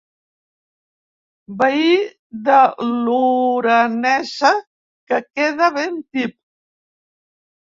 Veí 1.59 1.91
de 2.47 2.57
lorenesa 2.93 4.53
que 5.13 5.21
queda 5.29 5.69
ben 5.77 6.01
tip. 6.17 6.37